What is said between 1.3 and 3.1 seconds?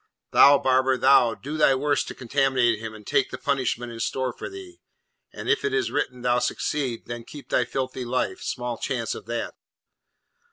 do thy worst to contaminate him, and